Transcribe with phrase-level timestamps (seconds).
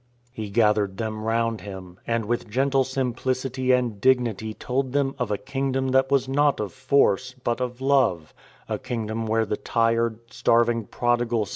[0.31, 5.29] "He gathered them round Him, and with gentle sim pHcity and dignity told them of
[5.29, 8.33] a Kingdom that was not of force, but of love—
[8.67, 11.45] a Kingdom where the tired, starving prodigal